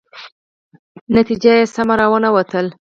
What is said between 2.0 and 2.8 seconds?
ونه وتله.